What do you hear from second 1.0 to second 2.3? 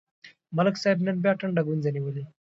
نن بیا ټنډه ګونځې نیولې.